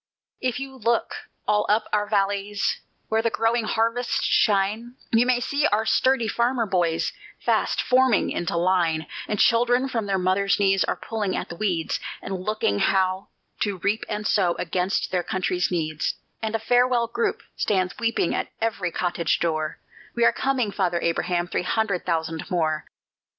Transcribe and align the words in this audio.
If 0.41 0.59
you 0.59 0.75
look 0.77 1.13
all 1.47 1.67
up 1.69 1.85
our 1.93 2.09
valleys 2.09 2.79
where 3.09 3.21
the 3.21 3.29
growing 3.29 3.65
harvests 3.65 4.23
shine, 4.23 4.95
You 5.11 5.27
may 5.27 5.39
see 5.39 5.67
our 5.67 5.85
sturdy 5.85 6.27
farmer 6.27 6.65
boys 6.65 7.13
fast 7.39 7.79
forming 7.83 8.31
into 8.31 8.57
line; 8.57 9.05
And 9.27 9.37
children 9.39 9.87
from 9.87 10.07
their 10.07 10.17
mother's 10.17 10.59
knees 10.59 10.83
are 10.85 10.95
pulling 10.95 11.35
at 11.37 11.49
the 11.49 11.55
weeds, 11.55 11.99
And 12.19 12.39
learning 12.39 12.79
how 12.79 13.27
to 13.59 13.77
reap 13.77 14.03
and 14.09 14.25
sow 14.25 14.55
against 14.55 15.11
their 15.11 15.21
country's 15.21 15.69
needs; 15.69 16.15
And 16.41 16.55
a 16.55 16.59
farewell 16.59 17.05
group 17.05 17.43
stands 17.55 17.99
weeping 17.99 18.33
at 18.33 18.47
every 18.59 18.89
cottage 18.89 19.37
door: 19.39 19.77
We 20.15 20.25
are 20.25 20.33
coming, 20.33 20.71
Father 20.71 20.99
Abraham, 20.99 21.45
three 21.47 21.61
hundred 21.61 22.07
thousand 22.07 22.49
more! 22.49 22.85